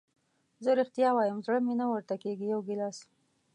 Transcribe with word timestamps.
زه 0.63 0.69
رښتیا 0.79 1.09
وایم 1.13 1.37
زړه 1.45 1.59
مې 1.65 1.73
نه 1.81 1.85
ورته 1.93 2.15
کېږي، 2.23 2.45
یو 2.53 2.59
ګیلاس. 2.67 2.97